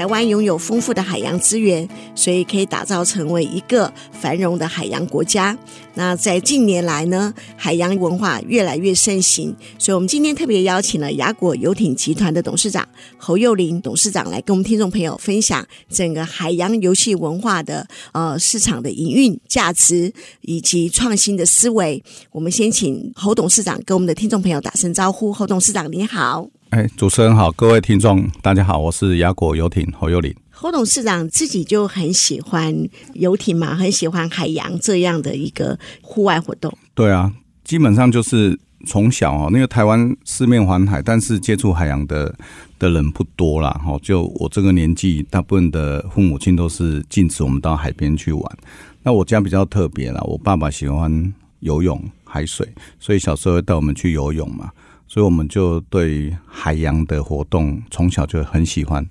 [0.00, 5.54] 台湾拥有丰富的海洋资源，所以可以打造成为一个繁荣的海洋国家。
[5.92, 22.02] 那在近年来呢，海洋文化越来越盛行，所以我们今天特别邀请了亚果游艇集团的董事长侯幼林董事长来跟我们听众朋友分享整个海洋游戏文化的呃市场的营运价值以及创新的思维。
[22.32, 25.30] 我们先请侯董事长跟我们的听众朋友打声招呼。
[25.30, 26.48] 侯董事长，你好。
[26.70, 30.32] 哎，主持人好，各位听众大家好，我是雅果游艇侯幼龄。
[30.50, 32.72] 侯董事长自己就很喜欢
[33.14, 36.72] 游艇嘛，很喜欢海洋这样的一个户外活动。
[36.94, 37.32] 对啊，
[37.64, 42.32] 基本上就是从小哦，那个台湾四面环海，但是接触海洋的
[42.78, 43.70] 的人不多啦。
[43.84, 48.58] 哈，就我这个年纪，大部分的父母亲都是禁止我们到海边去玩。
[49.02, 52.68] 那我家比较特别啦，我爸爸喜欢游泳、海水，
[53.00, 54.70] 所以小时候会带我们去游泳嘛。
[55.12, 59.04] 所以我们就对海洋的活动从小就很喜欢。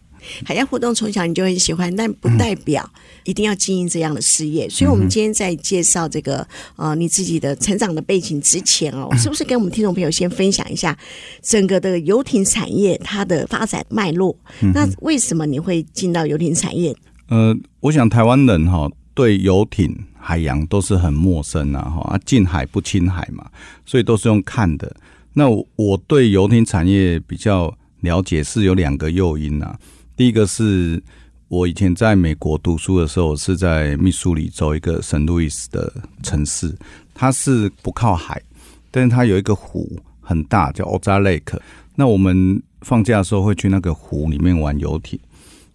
[0.45, 2.89] 海洋活动从小你就很喜欢，但不代表
[3.25, 4.65] 一定要经营这样的事业。
[4.65, 10.97] 嗯、所以，我们今天在介绍这个呃你自己的成长的背景之前哦，是不是跟我们听众朋友先分享一下
[11.41, 14.33] 整个的游艇产业它的发展脉络？
[14.61, 16.95] 嗯、那为什么你会进到游艇产业？
[17.27, 23.49] 呃，我想台湾人哈对游艇、海洋都是很陌生啊哈，近海不亲海嘛，
[23.85, 24.95] 所以都是用看的。
[25.33, 29.77] 那我我对游艇产业比较了解是有两个诱因啊。
[30.15, 31.01] 第一个是
[31.47, 35.91] 我以前在美国读书的时候，是在密苏里州一个圣路易斯的
[36.21, 36.75] 城市，
[37.13, 38.41] 它是不靠海，
[38.91, 41.59] 但是它有一个湖很大，叫 Ozark Lake。
[41.95, 45.19] 那我们放假的时候会去那个湖里面玩游艇。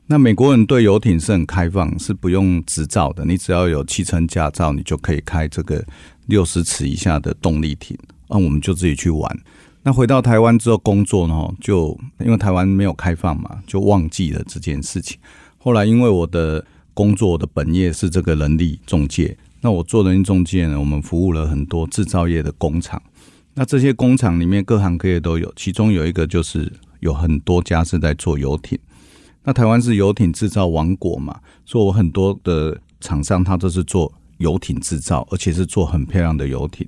[0.06, 5.82] 那美国人对游艇是很开放，是不用执照的，你只要有汽车驾照，你就可以开这个
[6.26, 7.96] 六十尺以下的动力艇。
[8.34, 9.40] 那我们就自己去玩。
[9.84, 15.16] 那回到台湾之后工作呢，就因为台湾没有开放嘛，就忘记了这件事情。
[15.56, 23.00] 后来因为我的工作的本业是这个人力中介，那我做人力中介呢，我们服务了很多制造业的工厂。
[23.54, 28.76] 那这些工厂里面各行各业都有，其中有一个就是有很多家是在做游艇。
[29.44, 36.84] 那台湾是游艇制造王国嘛，所以我很多的厂商他都是做游艇制造，而且是做很漂亮的游艇。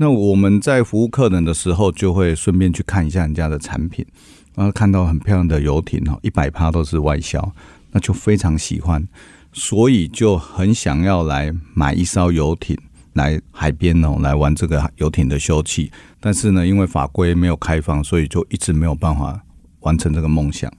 [0.00, 4.06] 那我们在服务客人的时候，就会顺便去看一下人家的产品，
[4.54, 7.52] 然后看到很漂亮的游艇哈，一百趴都是外销，
[7.90, 9.04] 那就非常喜欢，
[9.52, 12.78] 所以就很想要来买一艘游艇
[13.14, 15.90] 来海边哦，来玩这个游艇的休憩。
[16.20, 19.42] 但是呢，因为法规没有开放，所以就一直没有办法
[19.80, 20.72] 完成这个梦想。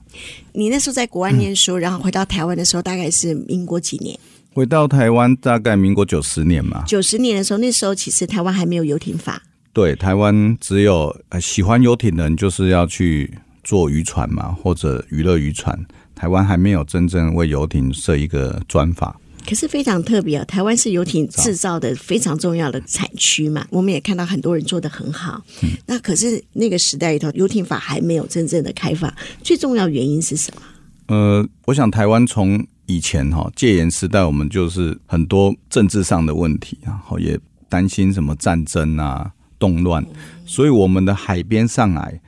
[0.54, 4.18] 你那时候在国外念书，然后回到台湾的时候，大概是民国几年？
[4.52, 9.40] 回到台湾大概民国九十年嘛，九十年的时候，那时候其实台湾还没有游艇法。
[9.72, 15.78] 对，台湾只有喜欢游艇的人就是要去做渔船嘛，或者娱乐渔船。
[16.14, 19.18] 台湾还没有真正为游艇设一个专法。
[19.48, 25.42] 可是非常特别啊，台湾是游艇制造的非常重要的产区嘛，我们也看到很多人做得很好。
[25.62, 29.10] 嗯，那可是那个时代里头，游艇法还没有真正的开放，
[29.42, 30.62] 最重要原因是什么？
[31.06, 39.30] 呃，我想台湾从以前哈戒严时代，我们就是很多政治上的问题，然后也担心什么战争啊、
[39.60, 40.04] 动乱，
[40.44, 42.20] 所以我们的海边上来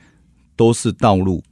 [0.55, 1.43] 都是道路，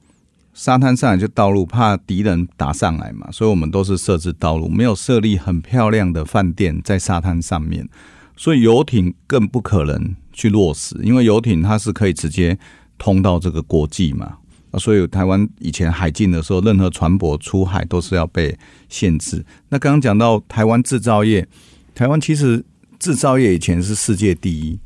[0.54, 7.90] 沙滩上来就道路，怕敌人打上来嘛，所以我们都是设置道路，没有设立很漂亮的饭店在沙滩上面，
[8.38, 12.58] 所以游艇更不可能去落实，因为游艇它是可以直接
[12.98, 14.38] 通到这个国际嘛。
[14.72, 18.58] 啊，所以台湾以前海禁的时候，任何船舶出海都是要被
[18.90, 19.46] 限制。
[19.70, 21.48] 那刚刚讲到台湾制造业，
[21.94, 22.64] 台湾其实
[22.98, 24.80] 制造业以前是世界第一，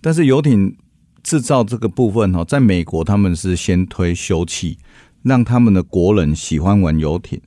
[0.00, 0.76] 但是游艇
[1.22, 4.76] 制造这个部分哈，在美国他们是先推休憩，
[5.22, 7.40] 让他们的国人喜欢玩游艇，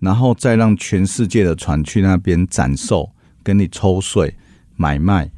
[0.00, 3.10] 然后再让全世界的船去那边展售，
[3.42, 4.34] 跟你抽税
[4.76, 5.30] 买卖，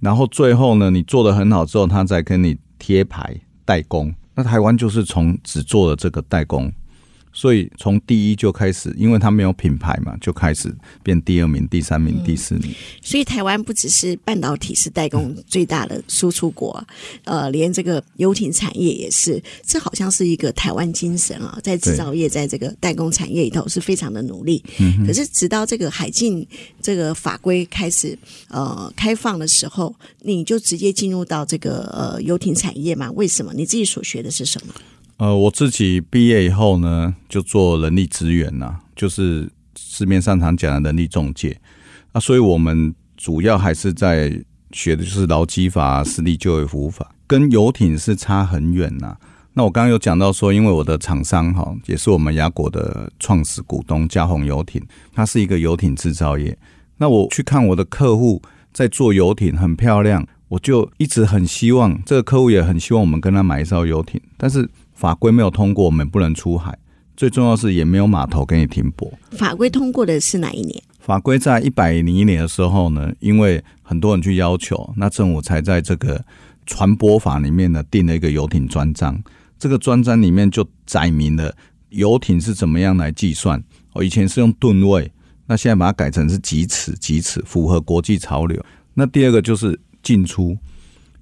[0.00, 4.14] 然后最后呢，你做得很好之后，他再跟你贴牌代工。
[4.40, 6.72] 那台湾就是从只做了这个代工，
[7.32, 12.74] 所以从第一就开始，因为它没有品牌嘛，就开始变第二名、第三名、第四名。
[13.00, 16.84] 所以台湾不只是半导体是代工最大的输出国，
[17.24, 19.42] 呃，连这个游艇产业也是。
[19.64, 24.62] 这好像是一个台湾精神啊，在制造业，在这个代工产业里头是非常的努力。
[25.06, 26.46] 可是直到这个海禁
[26.82, 28.18] 这个法规开始
[28.48, 33.10] 呃开放的时候，你就直接进入到这个呃游艇产业嘛？
[33.12, 33.52] 为什么？
[33.54, 34.74] 你自己所学的是什么？
[35.20, 39.46] 呃，我自己毕业以后呢，就做人力资源呐，就是
[39.76, 41.60] 市面上常讲的人力中介
[42.12, 44.32] 啊，所以我们主要还是在
[44.72, 49.14] 学的就是劳基法、私立就业服务法，跟游艇是差很远呐。
[49.52, 54.82] 那我刚刚有讲到说，因为我的厂商哈，也是我们亚果的创始股东嘉宏游艇，
[55.12, 56.56] 它是一个游艇制造业。
[56.96, 58.40] 那我去看我的客户
[58.72, 64.66] 在做游艇，很漂亮，我就一直很希望这个客户也很希望我们跟他买一艘游艇，但是。
[65.00, 66.76] 法规没有通过，我们不能出海。
[67.16, 69.10] 最重要是也没有码头给你停泊。
[69.30, 70.78] 法规通过的是哪一年？
[70.98, 76.22] 法规在一百零一年的时候呢，因为很多人去要求，那政府才在这个
[76.66, 79.18] 船舶法里面呢定了一个游艇专章。
[79.58, 81.50] 这个专章里面就载明了
[81.88, 83.58] 游艇是怎么样来计算。
[83.94, 85.10] 哦，以前是用吨位，
[85.46, 88.62] 那现在把它改成是几尺几尺，符合国际潮流。
[88.92, 90.54] 那第二个就是进出。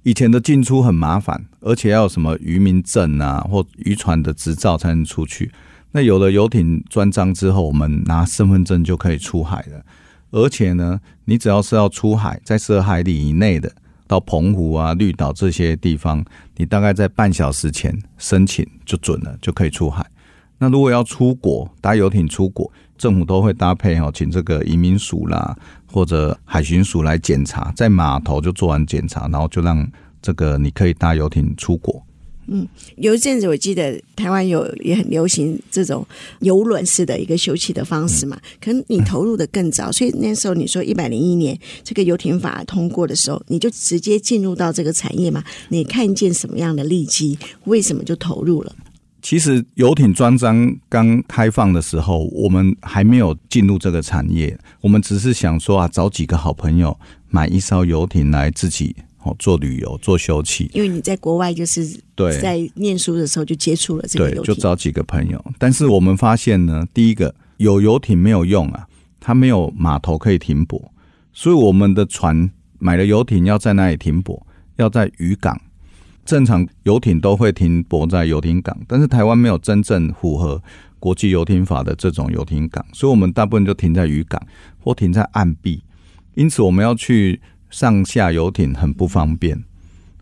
[0.03, 5.51] 以前的进出很麻烦，而且要有什么渔民证啊，或渔船的执照才能出去。
[5.91, 9.83] 那有了游艇专章之后，我们拿身份证就可以出海了。
[10.31, 13.71] 而且呢，你只要是要出海，在十二海里以内的，
[14.07, 16.23] 到澎湖啊、绿岛这些地方，
[16.57, 20.05] 你大概在半小时前申请就准了，就可以出海。
[20.59, 25.57] 那如果要出国，搭游艇出国，政府都会搭配哦，请这个移民署啦。
[25.91, 29.85] 或者海巡署来检查，在码头就做完检查，然后就让
[30.21, 32.03] 这个你可以搭游艇出国。
[32.51, 36.03] 嗯，有一阵子我记得台湾有也很流行这种
[36.39, 45.43] 游轮式的一个休憩的方式嘛，嗯、可能你投入的更早，所以那时候你说一百零一年这个游艇法通过的时候，你就直接进入到这个产业嘛？
[45.69, 47.37] 你看见什么样的利基？
[47.65, 48.75] 为什么就投入了？
[49.21, 56.97] 其实游艇专章刚开放的时候，我们还没有进入这个产业，我们只是想说啊，找几个好朋友
[57.29, 60.69] 买一艘游艇来自己哦做旅游、做休憩。
[60.73, 65.43] 因为你在国外就是对在念书的时候就接触了这个游艇，对，就找几个朋友。
[65.57, 68.87] 但是我们发现呢，第一个有游艇没有用啊，
[69.19, 70.91] 它没有码头可以停泊，
[71.33, 74.45] 所以我们的船买了游艇要在那里停泊？
[74.77, 75.59] 要在渔港。
[76.29, 80.61] 正常游艇都会停泊在游艇港，但是台湾没有真正符合
[80.99, 84.39] 国际游艇法的这种游艇港，所以我们大部分就停在渔港
[84.79, 85.81] 或停在岸壁，
[86.35, 87.41] 因此我们要去
[87.71, 89.59] 上下游艇很不方便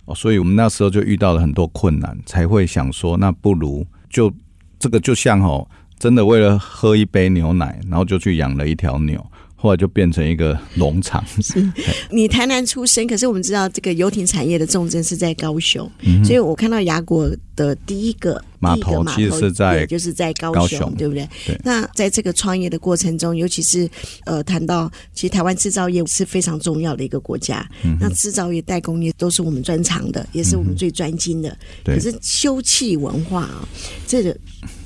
[0.05, 4.31] 哦，所以我们那时候就遇到了很多困难，才会想说，那不如就
[4.79, 5.67] 这个就像哦，
[5.99, 9.21] 真的为了喝一杯牛奶，然后就去养了一条牛。
[9.59, 11.25] 后来就变成一个农场。
[11.41, 11.67] 是
[12.09, 21.27] 你台南出生，可是我们知道这个游艇产业的重镇是在高雄，嗯、所以我看到亚果的第一个码头其实是在就是在高雄，高雄对不对？
[21.47, 21.59] 对。
[21.63, 23.89] 那在这个创业的过程中，尤其是
[24.25, 27.67] 呃谈到，其实台湾制造业是非常重要的一个国家。
[27.83, 31.49] 嗯、那制造业、代工业都是我们专长的，也是我们最专精的。
[31.85, 33.67] 嗯、可是休憩文化啊，
[34.05, 34.37] 这个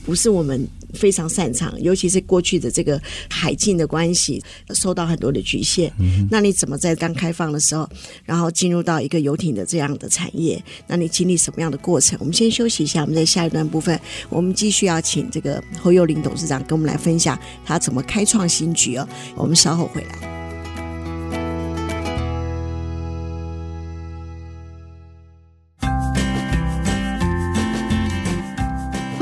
[0.05, 0.65] 不是我们。
[0.93, 4.41] 非常擅长，尤其是过去的这个海禁的关系，
[4.73, 5.91] 受到很多的局限。
[5.99, 7.89] 嗯、那你怎么在刚开放的时候，
[8.25, 10.61] 然后进入到一个游艇的这样的产业？
[10.87, 12.17] 那你经历什么样的过程？
[12.19, 13.99] 我们先休息一下，我们在下一段部分，
[14.29, 19.07] 我们继续要请这个侯幼林董事长跟我们来分享他怎么开创新局哦。
[19.35, 20.30] 我们稍后回来。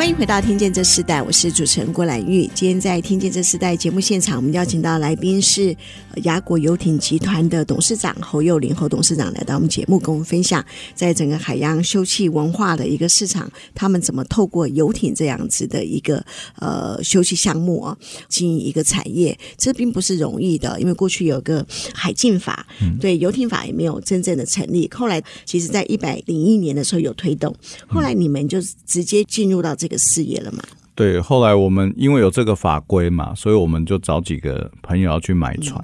[0.10, 2.48] 欢迎回到《听见这时代》，我是主持人郭兰玉。
[2.56, 5.76] 今天在《听见这时代》节目现场，我们邀请到来宾是
[6.20, 17.98] 亚果游艇集团的董事长侯幼林侯董事长来到我们节目，跟我们分享在整个海洋休憩文化的一个市场，他们怎么透过游艇这样子的一个呃休憩项目啊，
[18.30, 19.38] 经营一个产业。
[19.58, 22.66] 这并不是容易的，因为过去有个海禁法，
[23.02, 24.90] 对游艇法也没有真正的成立。
[24.96, 27.54] 后来，其实在一百零一年的时候有推动，
[27.86, 29.90] 后来你们就直接进入到这个。
[29.90, 30.64] 个事业了嘛？
[31.00, 35.82] 对，后来我们因为有这个法规嘛，所以我们就找几个朋友要去买船、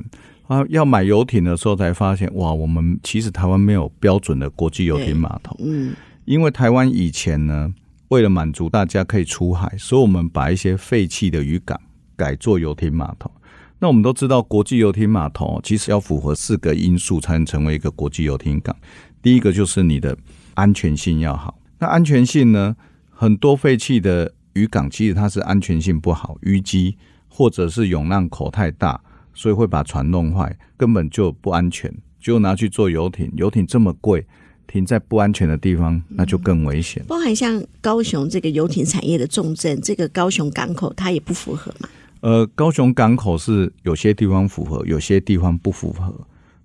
[0.50, 0.66] 嗯、啊。
[0.68, 5.56] 要买游艇的时候，才发现哇，我们其实台湾没有标准的国际游艇码头。
[5.60, 5.96] 嗯，
[6.26, 7.74] 因为台湾以前呢，
[8.10, 11.80] 为了满足大家可以出海，所以我们把一些废弃的渔港
[12.18, 13.32] 改做游艇码头。
[13.80, 18.76] 那我们都知道，国际游艇码头其实要符合四个因素才能成为一个国际游艇港。
[19.22, 20.18] 第一个就是你的
[20.56, 21.58] 安全性要好。
[21.80, 22.76] 那安全性呢？
[23.18, 26.98] 很多废弃的渔港其实它是安全性不好，淤积
[27.30, 29.00] 或者是涌浪口太大，
[29.34, 34.26] 所以会把船弄坏，根本就不安全，就拿去做游艇，游艇这么贵。
[34.68, 37.02] 停在不安全的地方，那就更危险。
[37.08, 41.88] 包含像高雄这个游艇产业的重镇，这个高雄港口，它也不符合嘛？
[42.22, 46.12] 呃，高雄港口是有些地方符合，有些地方不符合。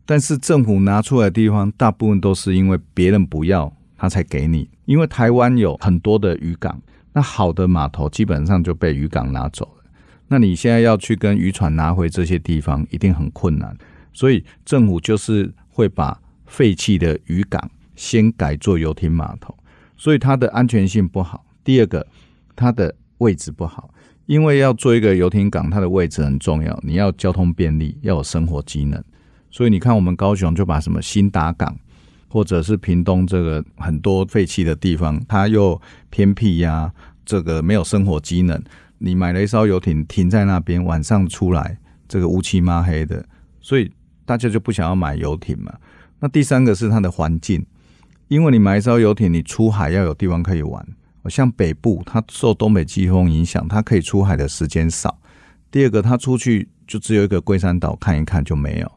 [0.06, 4.66] 但是政府拿出来的地方，大部分都是因为别人不要，他才给你。
[4.86, 6.80] 因为台湾有很多的渔港，
[7.12, 9.84] 那好的码头基本上就被渔港拿走了。
[10.28, 13.76] 那你现在要去跟渔船拿回这些地方，一定很困难。
[14.12, 17.70] 所以政府就是会把废弃的渔港。
[17.96, 19.54] 先改做游艇码头，
[19.94, 21.44] 所以它的安全性不好。
[21.62, 22.06] 第二个，
[22.56, 23.92] 它的位置不好，
[24.24, 26.80] 因为要做一个游艇港，它的位置很重要。
[26.82, 29.04] 你要交通便利，要有生活机能。
[29.50, 31.76] 所以你看，我们高雄就把什么新达港，
[32.30, 36.90] 或者是屏东这个很多废弃的地方，它又偏僻呀、
[37.26, 38.62] 这个没有生活机能。
[38.98, 43.26] 你买了一艘游艇停在那边，晚上出来这个乌漆嘛黑的，
[43.60, 43.90] 所以
[44.24, 45.74] 大家就不想要买游艇嘛。
[46.20, 47.66] 那第三个是它的环境。
[48.28, 50.86] 因为你买一艘游艇，你出海要有地方可以玩。
[51.28, 55.18] 像北部，它受东北季风影响，它可以出海的时间少。
[55.70, 58.92] 第二个，它出去就只有一个龟山岛看一看就没有。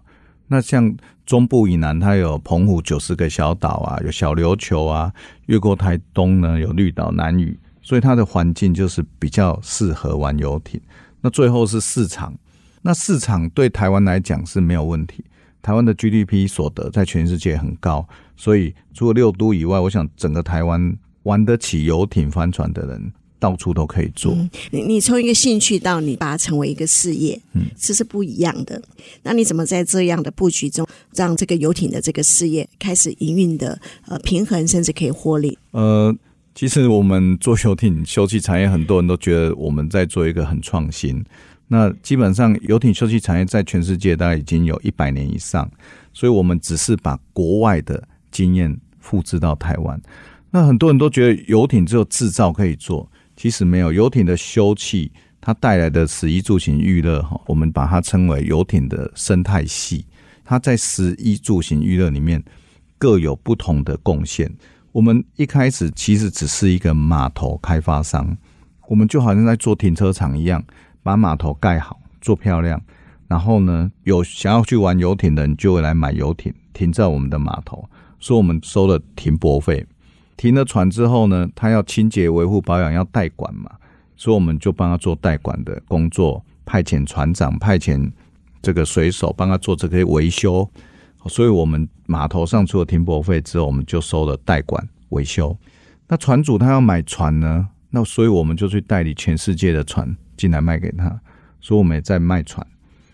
[0.53, 0.95] 那像
[1.25, 5.11] 中部以南，它有澎湖九十个小岛啊，有小琉球啊，
[5.47, 10.79] 越过台东呢有绿岛、南屿，所以它的环境就是比较适合玩游艇。
[11.21, 12.31] 那最后是市场，
[12.83, 15.25] 那市场对台湾来讲是没有问题。
[15.63, 18.07] 台湾的 GDP 所得在全世界很高，
[18.37, 23.11] 所以除了六都以外，我想整个台湾玩得起游艇帆船的人，
[23.43, 24.31] 到处都可以做。
[24.33, 28.81] 嗯、你你从一个兴趣到你把它成为一个事业，嗯，这是不一样的。
[29.21, 35.57] 那你怎么在这样的布局中，让这个游艇的这个事业开始营运的呃平衡，甚至可以获利？
[35.71, 36.15] 呃，
[36.55, 41.21] 其实我们做游艇休憩产业，很多人都觉得我们在做一个很创新。
[41.67, 45.69] 那基本上，游艇休憩产业在全世界大概已经有一百年以上，
[46.13, 50.01] 所以我们只是把国外的经验复制到台湾。
[50.49, 53.91] 那很多人都觉得游艇只有制造可以做，其实没有。
[53.91, 55.09] 游艇的休憩，
[55.41, 60.05] 它带来的食衣住行娱乐，哈，我们把它称为游艇的生态系。
[60.43, 62.43] 它在食衣住行娱乐里面
[62.97, 64.51] 各有不同的贡献。
[64.91, 68.37] 我们一开始其实只是一个码头开发商，
[68.87, 70.63] 我们就好像在做停车场一样。
[71.01, 72.81] 把码头盖好，做漂亮，
[73.27, 77.89] 然后呢，有想要去玩游艇的人就会来买游艇，停在我们的码头，
[78.21, 79.85] 所以我们收了停泊费。
[80.37, 83.71] 停了船之后呢，他要清洁维护保养，要代管嘛，
[84.15, 88.11] 所以我们就帮他做代管的工作，派遣船长，派遣
[88.61, 90.69] 这个水手帮他做这个维修。
[91.27, 95.57] 所以我们码头上除了停泊费之后，我们就收了代管维修。
[96.07, 100.15] 那船主他要买船呢，那所以我们就去代理全世界的船。
[100.35, 101.07] 进来卖给他，
[101.61, 102.65] 所以我们也在卖船，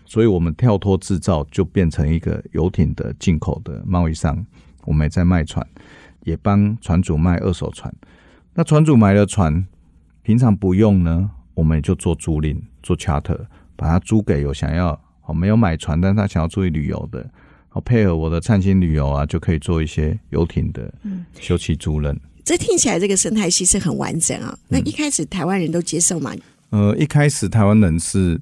[0.06, 4.44] 所以我们跳脱制造，就变成一个游艇的进口的贸易商。
[4.86, 5.64] 我们也在卖船，
[6.24, 7.92] 也帮船主卖二手船。
[8.54, 9.66] 那船主买了船，
[10.22, 13.38] 平常不用呢，我们也就做租赁，做 charter，
[13.76, 17.30] 把它租给有想要哦没有买船，但他想要出去旅游的，
[17.70, 20.92] 哦配合我的灿星旅游啊，就可以做一些游艇的
[21.38, 22.16] 休憩租赁。
[22.44, 24.58] 这听起来这个生态系是很完整啊。
[24.68, 26.32] 那一开始台湾人都接受吗？
[26.70, 28.40] 呃，一开始台湾人是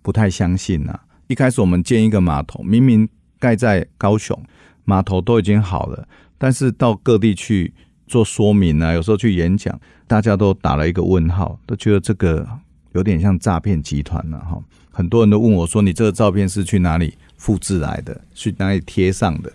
[0.00, 1.04] 不太相信呐、啊。
[1.26, 4.38] 一开始我们建一个码头，明明盖在高雄，
[4.84, 6.06] 码头都已经好了，
[6.38, 7.72] 但是到各地去
[8.06, 12.46] 做说明啊，有时候去演讲，大家都打了一个问号，都觉得这个
[12.92, 14.62] 有点像诈骗集团了哈。
[14.90, 18.20] 很多人都问我说：“你这个照片是去哪里复制来的？
[18.34, 19.52] 去哪里贴上的？”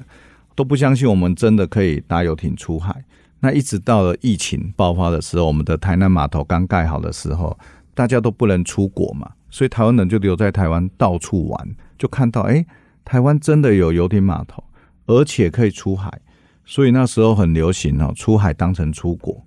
[0.55, 3.03] 都不相信我们真的可以搭游艇出海。
[3.39, 7.57] 那一直到了疫情爆发的时候，我们的台南码头刚盖好的时候。
[7.97, 12.63] 大家都不能出国嘛，所以台湾人就留在台湾到处玩，就看到哎，
[13.03, 14.63] 台湾真的有游艇码头，
[15.07, 16.21] 而且可以出海，
[16.63, 19.43] 所以那时候很流行哦，出海当成出国，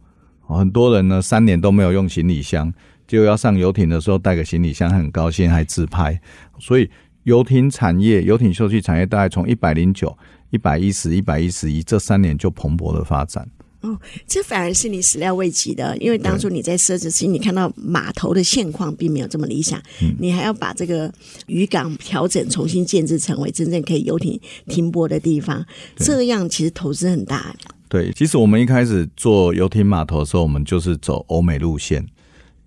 [0.46, 2.72] 很多人呢三年都没有用行李箱，
[3.06, 6.20] 就要上游艇的时候带个行李箱，很高兴还自拍，
[6.58, 6.90] 所以
[7.24, 10.16] 游艇产业、游艇休憩产业大概从一百零九、
[10.48, 13.46] 一百一十、一百一十一这三年就蓬勃的发展。
[13.82, 21.10] 哦，这反而是你始料未及的，因为当初你在设置时，你看到码头的现况并没有这么理想，嗯，你还要把这个
[21.46, 25.64] 渔港调整、重新建置成为真正可以游艇停泊的地方，
[25.96, 27.56] 这样其实投资很大。
[27.88, 32.06] 对，其实我们一开始做游艇码头的时候，我们就是走欧美路线，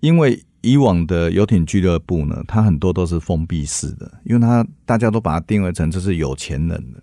[0.00, 7.00] 因为以往的游艇俱乐部呢，它很多都是封闭式的，因为它大家都把它定位成这是有钱人的，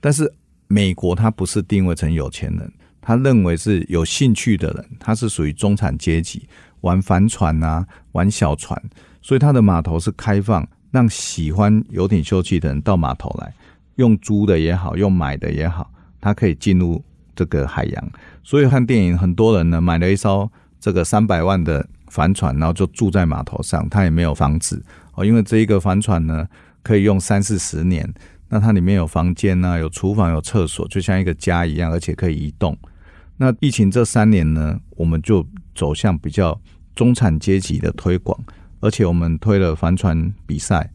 [0.00, 0.30] 但是
[0.68, 2.70] 美国它不是定位成有钱人。
[3.06, 6.48] 他认为是有兴趣的人，他是属于中产阶级。
[6.80, 8.78] 玩帆船啊，玩小船，
[9.22, 13.54] 所以他的码头是开放，让喜欢游艇休憩的人到码头来，
[13.96, 17.02] 用租的也好，用买的也好，他可以进入
[17.34, 18.12] 这个海洋。
[18.42, 24.84] 所以看电影，很多人呢买了一艘这个三百万的帆船，然后就住在码头上，他也没有房子
[25.14, 26.46] 哦，因为这一个帆船呢
[26.82, 28.06] 可以用三四十年，
[28.50, 32.76] 那它里面有房间呢，有厨房，有厕所，就像一个家一样，而且可以移动。
[33.36, 36.60] 那疫情这三年呢，我们就走向比较
[36.94, 38.38] 中产阶级的推广，
[38.80, 40.90] 而且我们推了帆船比赛，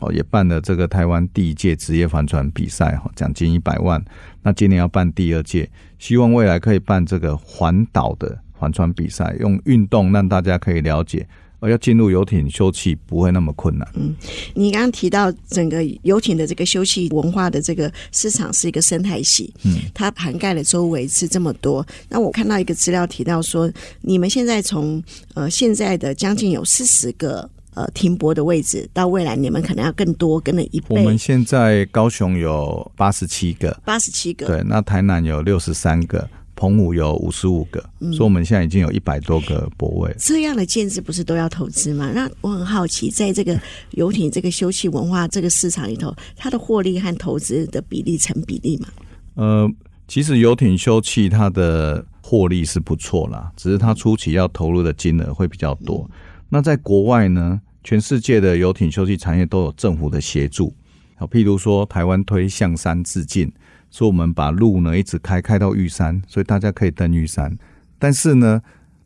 [0.00, 4.04] 哦，也办了这个台湾第一届职业帆船比赛，哈，奖金一百万。
[4.42, 11.26] 那今年要办第二届，希望未来可以办这个环岛的帆船比赛，用运动让大家可以了解。
[11.68, 13.88] 要进入游艇休憩不会那么困难。
[13.94, 14.14] 嗯，
[14.54, 21.86] 你刚刚提到整个游艇的这个休憩文化的这个市场是一个生态系，嗯，它涵盖了周围是这么多。
[22.08, 25.02] 那我看到一个资料提到说，你们现在从
[25.34, 30.86] 呃现在的将近有四十个呃停泊的位置，到未来你们可能要更多，跟了一倍。
[30.88, 36.28] 我们现在高雄有八十七个，八十七个，对，那台南有六十三个。
[36.56, 40.14] 澎湖有五十五个，嗯，所以我们现在已经有一百多个泊位。
[40.18, 42.10] 这样的建制不是都要投资吗？
[42.14, 48.88] 那我很好奇，在这个游艇这个休憩文化这个市场里头，它的获利和投资的比例成比例吗？
[49.34, 49.70] 呃，
[50.06, 56.08] 其实游艇休憩它的获利是不错啦，只是它初期要投入的金额会比较多。
[56.08, 56.16] 嗯。
[56.50, 60.72] 那在国外呢，全世界的游艇休憩产业都有政府的协助，
[61.16, 63.52] 好，譬如说台湾推象山自进。
[63.94, 67.56] 所以我们把路呢一直开开到玉山，所以大家可以登玉山。
[67.96, 68.60] 但是呢，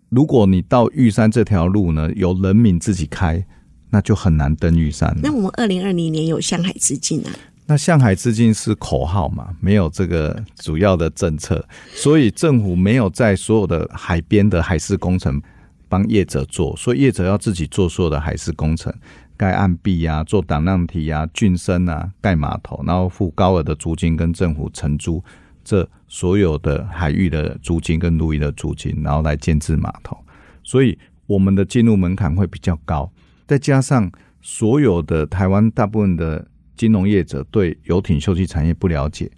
[0.08, 3.44] 如果你到玉山这条路呢由人民自己开，
[3.90, 5.14] 那就很难登玉山。
[5.22, 7.30] 那我们二零二零年有向海致敬啊？
[7.66, 15.38] 那向海致敬是口号嘛，没有这个主要的政策，所以政府没有在所有的海边的海事工程
[15.86, 18.90] 帮业者做，所以业者要自己做所有的海事工程。
[19.38, 25.22] 盖岸壁啊，做挡浪堤啊，浚深啊，盖码头，然后付高额的租金跟政府承租
[25.64, 30.18] 这所有的海域的租金跟陆域的租金，然后来建置码头。
[30.64, 33.10] 所以我们的进入门槛会比较高，
[33.46, 34.10] 再加上
[34.42, 36.46] 所有的台湾大部分的
[36.76, 39.30] 金融业者对游艇休憩产业不了解，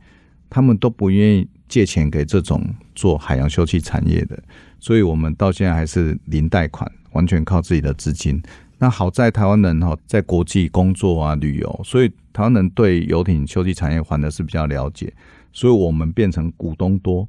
[0.49, 4.43] 他们都不愿意借钱给这种做海洋休憩产业的，
[4.79, 8.43] 所以我们到现在还是零贷款，完全靠自己的资金。
[8.83, 15.13] 那好在台湾人哈，在国际工作啊、旅游，所以台湾人对游艇休憩产业还的是比较了解，
[15.53, 17.29] 所以我们变成股东多。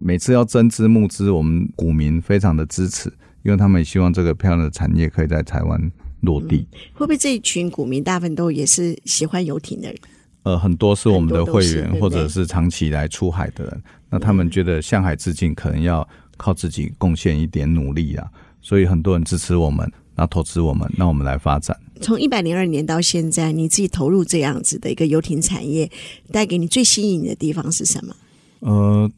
[0.00, 3.12] 每次要增资募资，我们股民非常的支持，
[3.42, 6.66] 因为他们也希望这个漂亮的产业可以在台湾落地。
[6.72, 9.96] 嗯，会不会这一群股民大部分都也是喜欢游艇的人？
[10.44, 13.82] 呃，很多是我们的会员，或者是长期来出海的人。
[14.08, 18.26] 那他们觉得向海致敬，可能要靠自己贡献一点努力啊，
[18.62, 19.92] 所以很多人支持我们。
[20.14, 21.76] 那投资我们，那我们来发展。
[22.00, 25.90] 从一百零二年到现在，你自己投入这样子的一个游艇产业，
[26.32, 28.14] 带给你最吸引你的地方是什么？
[28.60, 29.10] 呃，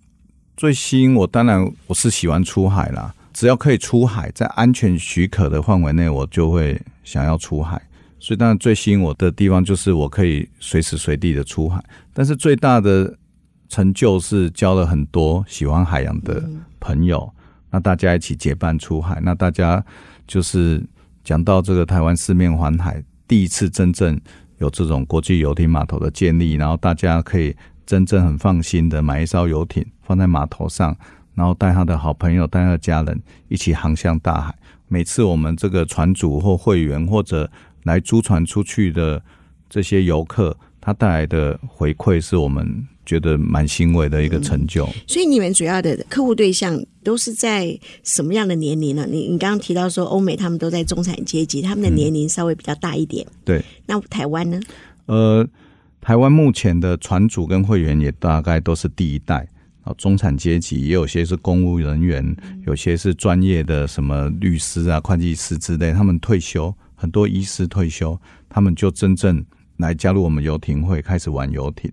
[0.57, 3.15] 最吸引我，当然我是喜欢出海啦。
[3.33, 7.81] 只要可以出海，在安全许可的范围内，我就会想要出海。
[8.19, 11.83] 所以，当然最吸引我的地方就是我可以随时随地的出海。
[12.13, 13.17] 但是最大的
[13.69, 16.43] 成就是交了很多喜欢海洋的
[16.79, 19.85] 朋友，嗯、那大家一起结伴出海，那大家
[20.33, 20.83] 就是。
[21.25, 24.21] 讲到这个台湾四面环海，第一次真正
[24.59, 27.55] 有这种国际游艇码头的建立，然后大家可以
[27.87, 30.97] 真正很放心的买一艘游艇放在码头上，
[31.37, 34.53] 然后带他的好朋友、带他的家人一起航向大海。
[34.89, 37.49] 每次我们这个船主或会员或者
[37.85, 39.23] 来租船出去的
[39.71, 42.85] 这些游客，他带来的回馈是我们。
[43.05, 44.85] 觉得蛮欣慰的一个成就。
[44.87, 49.07] 嗯，所以你们主要的客户对象都是在什么样的年龄呢？
[49.09, 53.27] 你你刚刚提到说欧美他们都在中产阶级，他们的年龄稍微比较大一点。
[53.29, 54.61] 嗯，对，那台湾呢？
[55.07, 55.47] 呃，
[56.01, 59.49] 台湾目前的船主跟会员也大概都是第一代
[59.83, 62.37] 啊，中产阶级也有些是公务人员，
[62.67, 68.17] 有些是专业的什么律师啊、会计师之类，他们退休，很多医师退休，
[68.49, 69.45] 他们就真正
[69.79, 71.91] 来加入我们游艇会，开始玩游艇。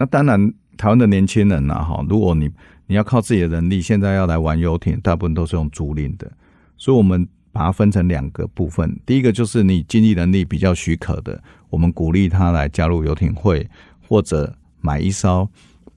[0.00, 2.50] 那当然，台湾的年轻人呐，哈，如果你
[2.86, 6.32] 你要靠自己的能力，现在要来玩游艇，大部分都是用租赁的，
[6.78, 8.98] 所以我们把它分成两个部分。
[9.04, 13.68] 第一个就是你经济能力比较许可的，我们鼓励他来加入游艇会，
[14.08, 15.46] 或者买一艘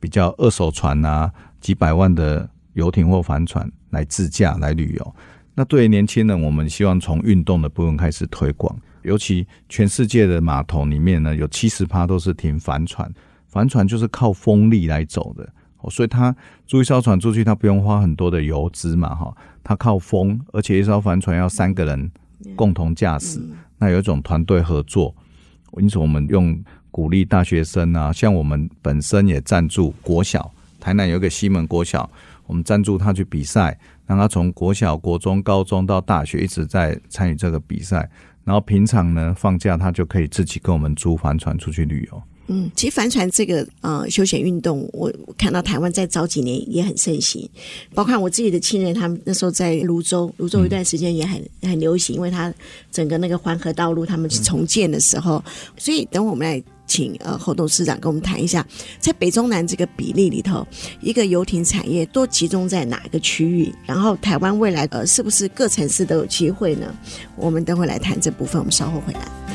[0.02, 5.16] 比较二手船啊，几百万的游艇或帆船来自驾来旅游。
[5.56, 13.10] 那对于年轻人，我们希望从运动的部分开始推广，尤其全世界的码头里面呢，有七十趴都是停帆船。
[13.54, 15.48] 帆船就是靠风力来走的，
[15.92, 16.36] 所以它
[16.66, 19.32] 租一艘船出去，它不用花很多的油资嘛，哈，
[19.64, 22.12] 它靠风，而且一艘帆船要三个人
[22.56, 23.40] 共同驾驶，
[23.78, 25.16] 那有一种团队合作，
[25.78, 32.10] 因此我们用鼓励大学生啊，像我们本身也赞助国小，台南有一个西门国小，
[32.48, 38.10] 我们赞助他去比赛，让他从国小、国中、高中到大学一直在参与这个比赛，
[38.44, 42.24] 然后平常呢放假他就可以自己跟我们租帆船出去旅游。
[42.48, 47.50] 嗯，其实帆船这个呃休闲运动，我看到台湾在早几年也很盛行，
[47.94, 52.54] 包括我自己的亲人，他们那时候在泸州，泸州一段时间也很、嗯、很流行，因为它
[52.92, 58.68] 整个那个环河道路他们是重建的时候，嗯、所以等我们来请呃侯董事长跟我们谈一下，
[59.00, 60.68] 在北中南这个比例里头，
[61.00, 63.74] 一个游艇产业都集中在哪个区域？
[63.86, 66.94] 然后台湾未来呃是不是各城市都有机会呢？
[67.38, 69.53] 我们等会来谈这部分，我们稍后回来。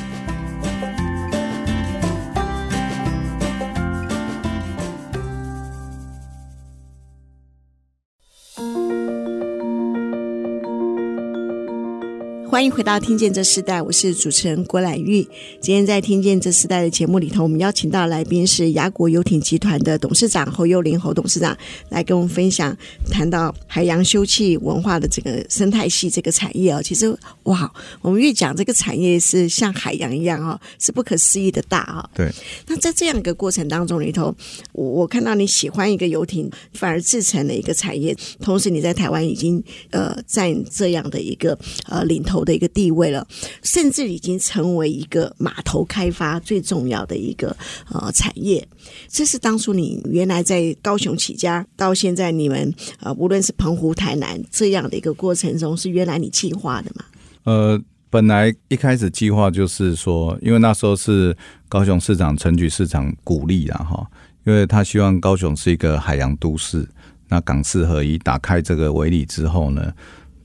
[12.59, 15.23] 欢迎回到《听见这时代》，我是主持人郭兰玉。
[15.61, 21.57] 今天在《听见这时代》的节目里头，我们邀请到来宾是雅国游艇集团的董事长侯幼林侯董事长，
[21.88, 22.77] 来跟我们分享
[23.12, 26.83] 谈到海洋休憩文化的这个生态系这个产业哦。
[26.83, 32.11] 其实哇，我们越讲这个产业是像海洋一样哦，是不可思议的大啊。
[32.12, 32.29] 对。
[32.66, 34.35] 那在这样一个过程当中里头，
[34.73, 41.57] 我我看到你喜欢一个游艇，反而制成了一个产业，同时你在台湾已经呃占这样的一个
[41.88, 43.26] 呃领头的一个地位了，
[43.62, 47.54] 甚至已经成为一个码头开发最重要的一个
[47.92, 48.66] 呃产业。
[49.06, 57.04] 这是当初你原来在高雄起家，到现在你们呃无论是澎湖、台南这样的一个过程中，是原来你计划的吗？
[57.44, 61.37] 呃，本来一开始计划就是说，因为那时候是
[61.68, 64.06] 高雄市长陈局市长鼓励的哈，
[64.46, 66.88] 因为他希望高雄是一个海洋都市，
[67.28, 69.92] 那港市合一打开这个围篱之后呢，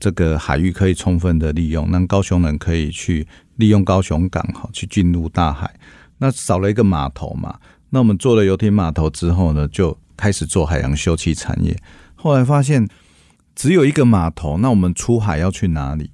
[0.04, 5.74] 这个海域可以充分的利用，让高雄人可以去利用高雄港哈，去进入大海。
[6.18, 11.74] 那少了一个码头嘛，那我们做了游艇码头之后呢，就开始做海洋休憩产业。
[12.14, 12.86] 后来发现
[13.54, 16.10] 只有一个码头，那我们出海要去哪里？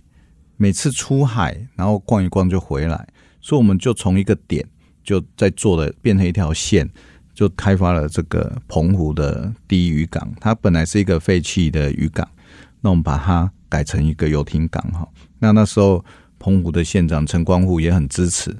[0.57, 3.09] 每次出海然后逛一逛就回来，
[3.41, 4.65] 所以我们就从一个点
[5.03, 6.89] 就在做了，变成一条线，
[7.35, 10.33] 就开发了这个澎湖的第一渔港。
[10.41, 12.29] 它本来是一个废弃的渔港，
[12.83, 13.51] 那我们把它。
[13.71, 16.05] 改成一个游艇港哈，那那时候
[16.39, 18.55] 澎湖的县长陈光复也很支持，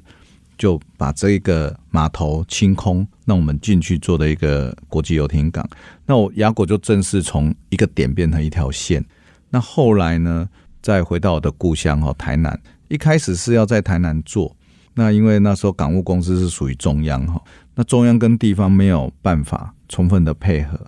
[0.57, 5.67] 就把这个码头清空，那我们进去做的一个国际游艇港。
[6.05, 9.03] 那我亚果就正式从一个点变成一条线。
[9.49, 10.47] 那后来呢，
[10.81, 14.55] 再回到我的故乡哈台南，一开始是要在台南做，
[14.93, 17.41] 那因为那时候港务公司是属于中央哈，
[17.75, 20.79] 那中央跟地方没有办法充分的配合。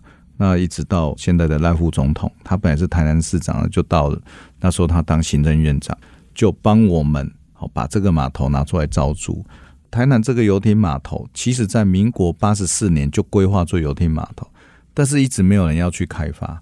[0.46, 4.22] 那一直到现在的赖副总统，他本来是台南市长，就到了
[4.60, 5.98] 那时候他当行政院长，
[6.36, 9.46] 就帮我们好把这个码头拿出来招租。
[9.90, 14.46] 台南这个游艇码头，其实在民国八十四年就规划做游艇码头，
[14.94, 16.62] 但是一直没有人要去开发。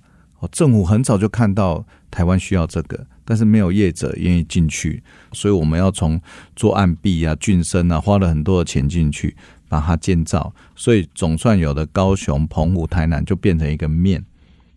[0.51, 6.21] 政府很早就看到台湾需要这个，但是没有业者愿意进去，所以我们要从
[6.55, 9.35] 做岸壁啊、浚深啊，花了很多的钱进去。
[9.71, 14.21] 把它建造，所以总算有的高雄、澎湖、台南就变成一个面。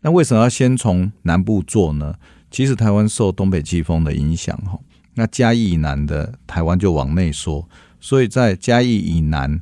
[0.03, 2.15] 那为什么要先从南部做呢？
[2.49, 4.79] 其实台湾受东北季风的影响，哈，
[5.15, 7.69] 那嘉义以南的台湾就往内缩，
[8.01, 9.61] 所以在嘉义以南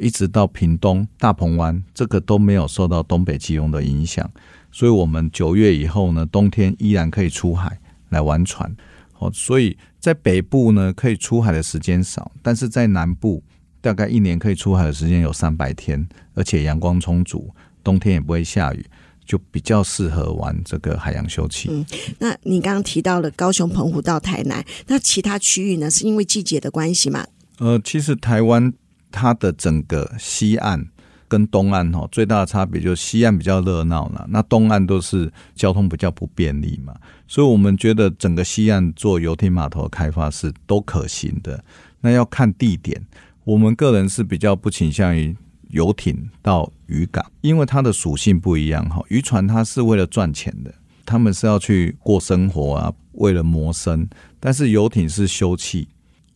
[0.00, 4.28] 一直到屏东、大鹏湾，这个都没有受到东北季风的影响，
[4.72, 8.74] 所以我们九月以后呢，冬天依然可以出海来玩船。
[9.20, 13.40] 哦，所以在北部呢，可以出海的时间少，但是在南部。
[13.84, 18.82] 大概一年可以出海的时间有三百天，而且阳光充足，冬天也不会下雨，
[19.26, 21.66] 就比较适合玩这个海洋休憩。
[21.68, 21.84] 嗯，
[22.18, 25.90] 那你刚刚提到了高雄、澎湖到台南，那其他区域呢？
[25.90, 27.26] 是因为季节的关系吗？
[27.58, 28.72] 呃，其实台湾
[29.12, 30.82] 它的整个西岸
[31.28, 36.94] 跟东岸哈，最大的差别就是西岸比较热闹了，那东岸都是交通比较不便利嘛，
[37.28, 41.62] 所以我们觉得整个西岸做游艇码头的开发是都可行的。
[42.00, 42.98] 那要看地点。
[43.44, 45.36] 我们个人是比较不倾向于
[45.68, 49.02] 游艇到渔港，因为它的属性不一样哈。
[49.08, 54.08] 渔船它是为了赚钱的，他们是要去过生活啊，为了谋生。
[54.40, 55.86] 但是游艇是休憩，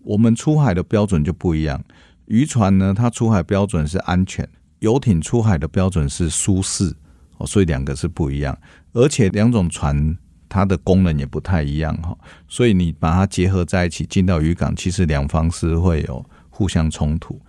[0.01, 1.83] 我们出海的标准就不一样。
[2.27, 4.44] 渔船呢，它出海标准是安全；
[4.81, 6.94] 游艇出海的标准是舒适
[7.38, 8.57] 哦，所以两个是不一样。
[8.92, 10.14] 而且两种船
[10.47, 12.14] 它的功能也不太一样哈，
[12.49, 16.23] 所以你把它结合在一起进到渔港，其实两方是会有。
[16.59, 17.40] 互相冲突，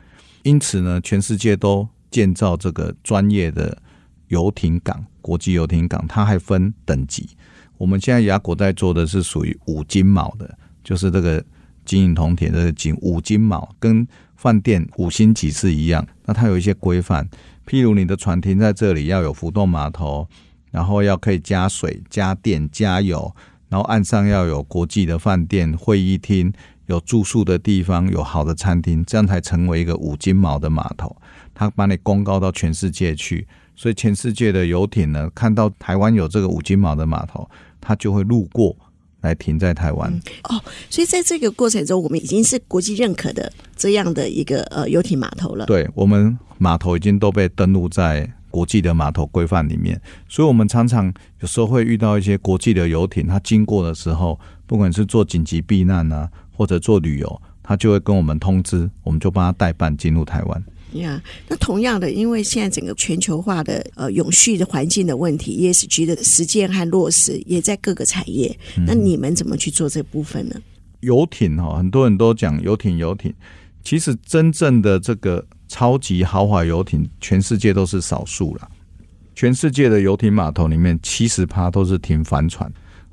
[0.43, 3.75] 因此呢，全世界都建造这个专业的
[4.27, 7.27] 游艇港，国际游艇港，它还分等级。
[7.79, 11.43] 我们现在雅国在做的是属于五金锚的，就是这个
[11.85, 16.07] 金银铜铁的金五金锚，跟饭店五星级是一样。
[16.25, 17.27] 那它有一些规范，
[17.65, 20.27] 譬如你的船停在这里要有浮动码头，
[20.69, 23.33] 然后要可以加水、加电、加油，
[23.69, 26.53] 然后岸上要有国际的饭店、会议厅，
[26.89, 31.15] 有住宿的地方，有好的餐厅，这样才成为一个五金毛的码头。
[31.53, 37.47] 它把你公告到全世界去，所以全世界的游艇呢，看到台湾有这个五金毛的码头，
[37.79, 38.75] 它就会路过
[39.21, 40.11] 来停在台湾。
[40.11, 40.21] 嗯。
[40.45, 45.67] 哦，所以在这个过程中，我们已经是国际认可的这样的一个呃游艇码头了。
[45.67, 56.27] 对，我们码头已经都被登录在国际的码头规范里面，所以我们常常有时候会遇到一些国际的游艇，它经过的时候，不管是做紧急避难啊，
[56.59, 60.61] 或者做旅游，他就会跟我们通知，我们就帮他代办进入台湾。
[60.91, 68.53] 呀、yeah，那同样的，因为现在整个全球化的呃永续的环境的问题，ESG 的实践和落实也在各个产业。
[68.75, 70.55] 嗯、那你们怎么去做这部分呢？
[70.99, 73.33] 游艇哈，很多人都讲游艇，游艇
[73.81, 78.67] 其实真正的这个超级豪华游艇，全世界都是少数了。
[79.33, 82.69] 全世界的游艇码头里面，七十趴都是停帆船。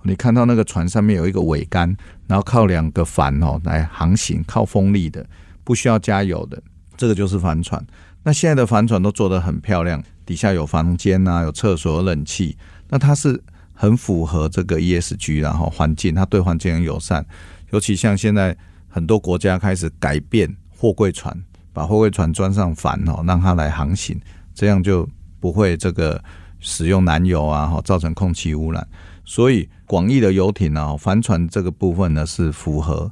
[0.06, 1.94] 你看到那个船上面有一个桅杆，
[2.26, 5.26] 然后靠两个帆哦来航行，靠风力的，
[5.64, 6.62] 不需要加油的。
[6.96, 7.84] 这个就是帆船。
[8.22, 12.56] 那现在的帆船都做得很漂亮，底下有房间啊，有厕所、有冷气。
[12.88, 13.40] 那它是
[13.72, 17.24] 很符合这个 ESG，然后环境，它对环境很友善。
[17.70, 18.56] 尤其像现在
[18.88, 21.36] 很多国家开始改变货柜船，
[21.72, 24.20] 把货柜船装上帆哦，让它来航行，
[24.54, 26.22] 这样就不会这个
[26.66, 28.84] 使用燃油啊，哈，造成空气污染。
[29.24, 33.10] 所以广义的游艇呢，帆船这个部分呢是符合。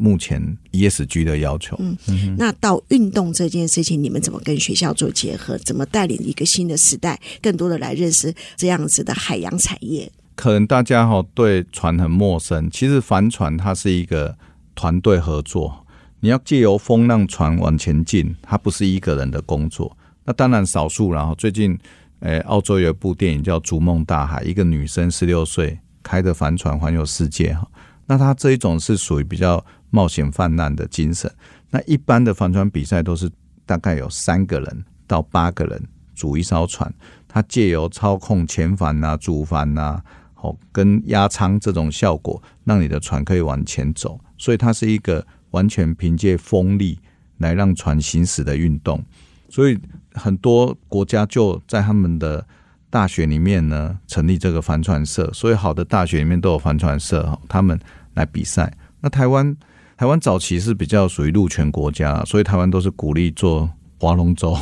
[0.00, 5.58] 目前 ESG 的要求，嗯，那到运动这件事情，你们怎么跟学校做结合？
[5.58, 10.08] 怎么带领一个新的时代，更多的来认识这样子的海洋产业？
[10.36, 14.38] 可能大家哈对船很陌生，其实帆船它是一个
[14.76, 15.84] 团队合作，
[16.20, 19.96] 你要借由风浪船往前进，它不是一个人的工作。
[20.24, 21.76] 那当然少数，然后最近，
[22.20, 27.68] 诶，澳洲有一部电影叫《逐梦大海》，一个女生十六岁开着帆船环游世界哈。
[28.06, 29.64] 那它这一种是属于比较。
[29.90, 31.32] 冒险犯难的精神。
[31.70, 33.30] 那一般的帆船比赛都是
[33.64, 35.82] 大概有三个人到八个人
[36.14, 36.92] 组一艘船，
[37.26, 39.98] 它借由操控前帆呐、主帆呐，
[40.34, 44.20] 好跟压舱这种效果，让你的船可以往前走。
[44.36, 46.98] 所以它是一个完全凭借风力
[47.38, 49.02] 来让船行驶的运动。
[49.48, 49.78] 所以
[50.14, 52.46] 很多国家就在他们的
[52.90, 55.30] 大学里面呢成立这个帆船社。
[55.32, 57.78] 所以好的大学里面都有帆船社，他们
[58.14, 58.72] 来比赛。
[59.00, 59.56] 那台湾。
[59.98, 64.56] 台湾早期是比较属于陆权国家，所以台湾都是鼓励做划龙舟。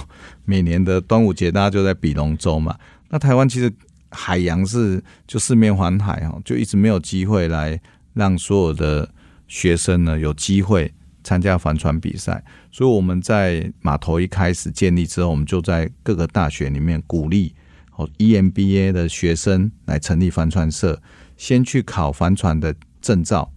[0.47, 2.75] 每年的端午节，大家就在比龙舟嘛。
[3.11, 3.71] 那台湾其实
[4.09, 7.79] 海洋是就四面环海哈，就一直没有机会来
[8.15, 9.07] 让所有的
[9.47, 10.91] 学生呢有机会
[11.27, 12.41] 参加帆船比赛。
[12.71, 17.53] 所以我们在码头一开始建立之后，我们就在各个大学里面鼓励
[17.97, 21.03] 哦 EMBA 的学生来成立帆船社，
[21.37, 23.51] 先去考帆船的证照，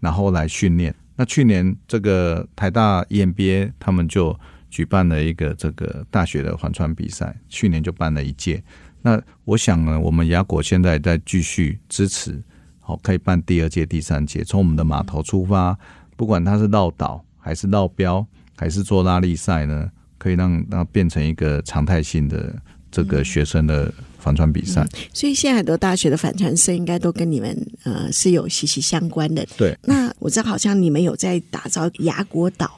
[0.00, 0.94] 然后来训练。
[1.16, 4.34] 那去年这个台大 EMBA 他们就
[4.70, 8.62] 举办了一个这个大学的帆船比赛，去年就办了一届。
[9.02, 12.42] 那我想呢，我们雅果现在在继续支持，
[12.78, 14.44] 好可以办第二届、第三届。
[14.44, 15.78] 从我们的码头出发，
[16.20, 22.54] 不管它是绕岛还是绕标，还是做拉力赛呢，可以让让它变成一个常态性的
[22.90, 23.90] 这个学生的。
[24.22, 29.46] 帆船比赛、嗯，所以现在很多大学的帆船社应该都跟你们呃是有息息相关的。
[29.56, 32.70] 对，那我知道好像你们有在打造牙国岛，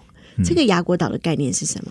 [0.45, 1.91] 这个牙国岛的概念是什么？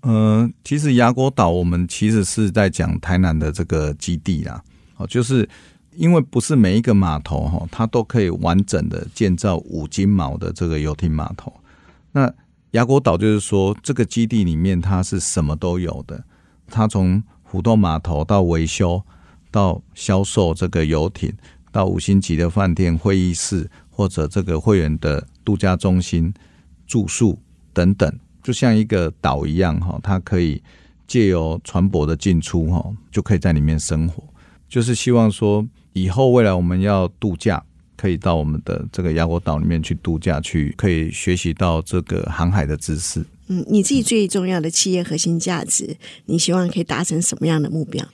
[0.00, 4.60] 嗯、呃，其实牙国岛我们其实是在讲台南的这个基地啦。
[4.96, 5.48] 哦，就是
[5.98, 11.52] 因为不是每一个码头哈，它都可以完整的建造五金锚的这个游艇码头。
[12.12, 12.32] 那
[12.70, 16.22] 牙国岛就是说这个基地里面它是什么都有的，
[16.68, 19.02] 它从浮动码头到维修，
[19.50, 21.32] 到销售这个游艇，
[21.72, 26.32] 到五星级的饭店、会议室或者这个会员的度假中心
[26.86, 27.36] 住宿
[27.72, 30.62] 等等，就像一个岛一样哈，它可以
[31.08, 34.22] 借由船舶的进出哈，就可以在里面生活。
[34.68, 35.66] 就是希望说，
[36.02, 37.62] 以后未来我们要度假，
[37.96, 43.24] 可以到我们的这个亚国岛里面去度假，去可以学习到这个航海的知识。
[43.48, 48.04] 嗯，你自己最重要的企业核心价值，你希望可以达成什么样的目标？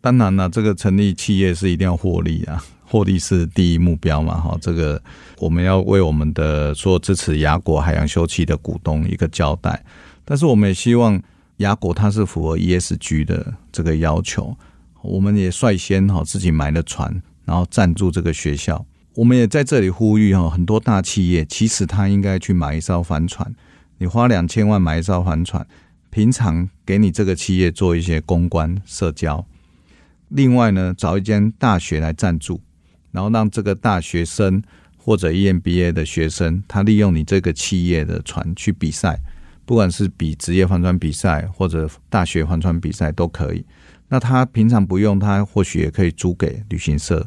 [0.00, 4.40] 当然了，这个成立企业是一定要获利啊，获利是第一目标嘛。
[4.40, 5.02] 哈，这个
[5.38, 9.84] 我们要为我们的所有支持亚国海洋休憩的股东一个交代。
[10.24, 11.20] 但是我们也希望
[11.58, 14.56] 亚国它是符合 ESG 的这个要求。
[15.02, 18.84] 我们也率先哈自己买了船，然后赞助这个学校。
[19.14, 23.54] 我们也在这里呼吁哈，很多大企业其实他应该去买一艘帆船。
[23.98, 25.64] 你花两千万买一艘帆船，
[26.10, 29.46] 平常给你这个企业做一些公关社交。
[30.30, 32.60] 另外呢，找一间大学来赞助，
[33.12, 34.60] 然后让这个大学生
[34.96, 39.20] 或者 EMBA 的学生，他利用你这个企业的船去比赛，
[39.64, 43.64] 不管是比职业帆船比赛或者大学帆船比赛都可以。
[44.08, 47.24] 那他平常不用，他或许也可以租给旅行社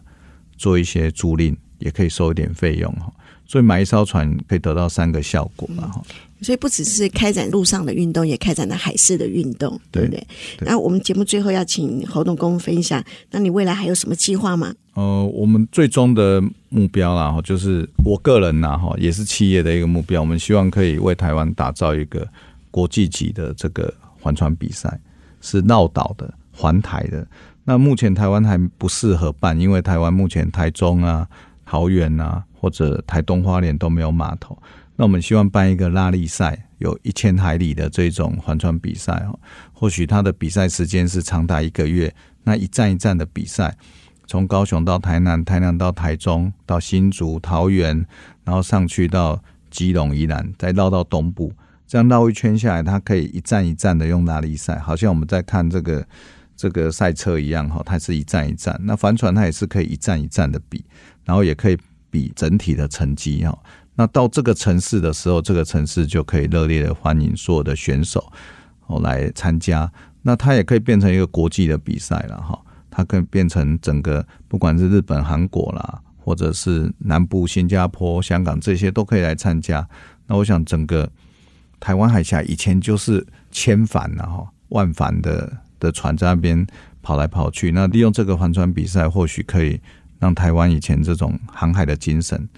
[0.58, 1.56] 做一些租赁。
[1.80, 3.14] 也可以收一点费用哈，
[3.46, 6.02] 所以买一艘船可以得到三个效果嘛哈。
[6.42, 10.28] 所以不只是开展陆上的运动，也开展了海事的运动，对不对？
[10.62, 14.74] 那我们节目最后要请侯董跟我们分享，那你未来还有什么计划吗？
[14.96, 22.28] 呃，我们最终的目标啦哈，就是我个人呐哈，也是企业的一个目标，我们希望可以为台湾打造一个
[22.72, 25.00] 国际级的这个环船比赛，
[25.42, 27.28] 是绕岛的环台的。
[27.68, 31.28] 那目前台湾还不适合办，因为台湾目前台中啊。
[31.70, 34.58] 桃园啊，或者台东花莲都没有码头，
[34.96, 39.38] 那我们希望办一个拉力赛，有一千海里的这种帆船比赛哦。
[39.74, 43.76] 或许它的比赛时间是长达一个月，那一站一站的比赛，
[44.28, 48.06] 从高雄到台南，台南到台中，到新竹、桃园，
[48.46, 51.52] 然后上去到基隆、宜兰，再绕到东部，
[51.86, 56.08] 这样绕一圈下来，它可以一站一站的用拉力赛，好像我们在看这个
[56.58, 58.78] 这个赛车一样哈，它是一站一站。
[58.84, 60.84] 那帆船它也是可以一站一站的比。
[61.24, 61.78] 然后也可以
[62.10, 63.60] 比整体的成绩哈，
[63.96, 68.32] 那到这个城市的时候，这个城市就可以热烈的欢迎所有的选手
[68.86, 69.92] 哦来参加。
[70.22, 72.58] 那它也可以变成一个国际的比赛了哈，
[72.90, 79.86] 它可以变成整个不管是日本、韩国啦，或者是南部新加坡、香港这些都可以来参加。
[80.28, 81.12] 那我想整个
[81.78, 86.66] 台湾海峡以前就是千帆呐哈，万帆的的船在那边
[87.02, 89.80] 跑来跑去，那利用这个帆船比赛，或许可以。
[90.20, 92.50] 让台湾以前这种航海的精神。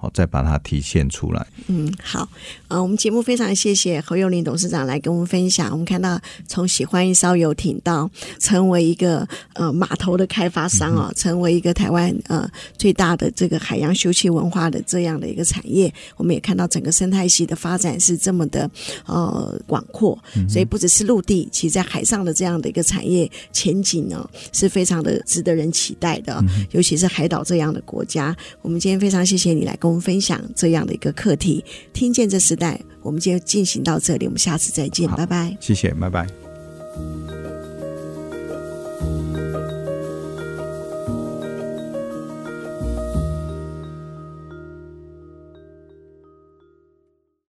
[0.00, 1.44] 好，再把它体现出来。
[1.66, 2.28] 嗯，好，
[2.68, 5.72] 呃，我们节目非常谢谢侯幼龄董事长来跟我们分享。
[5.72, 8.08] 我们看到从喜欢一艘游艇到
[8.38, 15.92] 成为一个呃码头的开发商哦，成为一个台湾呃最大的这个海洋休憩文化的这样的一个产业。
[16.16, 18.70] 我们也看到整个生态系的发展是这么的
[19.04, 20.16] 呃广阔，
[20.48, 26.40] 所以不只是陆地，其实在海上的这样的一个产业前景呢是非常的值得人期待的。
[26.70, 29.87] 尤其是海岛这样的国家，我们今天非常谢谢你来跟。
[29.88, 35.56] 我们分享这样的一个课题，听见这时代，我们就进行到这里，我们下次再见，拜拜。
[35.60, 36.26] 谢谢，拜拜。